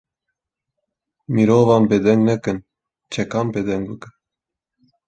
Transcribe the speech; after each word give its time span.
Mirovan 1.33 1.83
bêdeng 1.89 2.21
nekin, 2.27 2.57
çekan 3.11 3.45
bêdeng 3.53 3.83
bikin 3.87 4.13